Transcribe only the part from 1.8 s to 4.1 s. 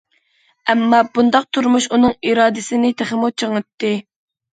ئۇنىڭ ئىرادىسىنى تېخىمۇ چىڭىتتى.